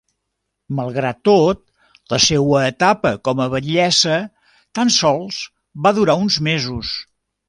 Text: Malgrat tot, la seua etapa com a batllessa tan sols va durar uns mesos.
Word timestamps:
Malgrat 0.77 1.19
tot, 1.27 1.59
la 2.13 2.17
seua 2.23 2.63
etapa 2.69 3.11
com 3.29 3.41
a 3.45 3.47
batllessa 3.55 4.15
tan 4.79 4.91
sols 4.99 5.43
va 5.87 5.93
durar 5.99 6.17
uns 6.23 6.39
mesos. 6.49 6.95